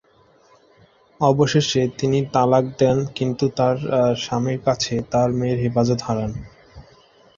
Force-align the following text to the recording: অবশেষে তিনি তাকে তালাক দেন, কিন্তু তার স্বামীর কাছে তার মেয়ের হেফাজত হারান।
অবশেষে 1.19 1.81
তিনি 1.99 2.19
তাকে 2.21 2.31
তালাক 2.33 2.65
দেন, 2.79 2.97
কিন্তু 3.17 3.45
তার 3.57 3.75
স্বামীর 4.23 4.59
কাছে 4.67 4.93
তার 5.11 5.29
মেয়ের 5.39 5.59
হেফাজত 5.63 5.99
হারান। 6.07 6.31